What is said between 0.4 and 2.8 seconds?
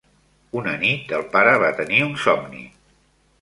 Una nit, el pare va tenir un somni.